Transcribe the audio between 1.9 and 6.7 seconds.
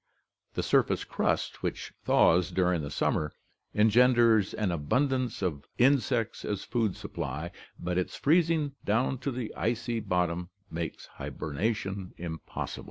thaws during the summer, engenders an abun dance of insects as